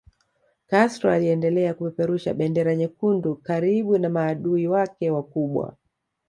Castro 0.67 1.11
aliendelea 1.11 1.73
kupeperusha 1.73 2.33
bendera 2.33 2.75
nyekundu 2.75 3.35
karibu 3.35 3.97
na 3.97 4.09
maadui 4.09 4.67
wake 4.67 5.11
wakubwa 5.11 5.77